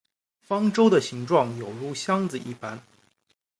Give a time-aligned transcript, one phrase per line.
[0.41, 2.81] 方舟的形状有如箱子一般。